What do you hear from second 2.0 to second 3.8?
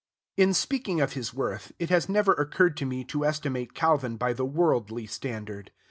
never occurred to me to estimate